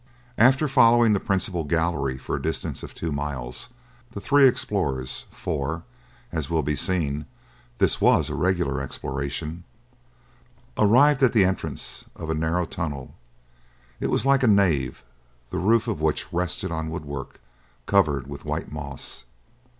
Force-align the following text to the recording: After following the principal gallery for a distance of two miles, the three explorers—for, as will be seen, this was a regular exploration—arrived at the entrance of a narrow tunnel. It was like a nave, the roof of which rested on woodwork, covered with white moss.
After 0.39 0.67
following 0.67 1.13
the 1.13 1.19
principal 1.19 1.63
gallery 1.63 2.17
for 2.17 2.35
a 2.35 2.41
distance 2.41 2.81
of 2.81 2.95
two 2.95 3.11
miles, 3.11 3.69
the 4.13 4.19
three 4.19 4.47
explorers—for, 4.47 5.83
as 6.31 6.49
will 6.49 6.63
be 6.63 6.75
seen, 6.75 7.27
this 7.77 8.01
was 8.01 8.27
a 8.27 8.33
regular 8.33 8.81
exploration—arrived 8.81 11.21
at 11.21 11.33
the 11.33 11.45
entrance 11.45 12.05
of 12.15 12.31
a 12.31 12.33
narrow 12.33 12.65
tunnel. 12.65 13.13
It 13.99 14.07
was 14.07 14.25
like 14.25 14.41
a 14.41 14.47
nave, 14.47 15.03
the 15.51 15.59
roof 15.59 15.87
of 15.87 16.01
which 16.01 16.33
rested 16.33 16.71
on 16.71 16.89
woodwork, 16.89 17.39
covered 17.85 18.25
with 18.25 18.43
white 18.43 18.71
moss. 18.71 19.23